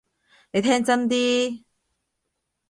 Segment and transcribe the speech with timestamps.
[0.51, 1.63] 你聽真啲！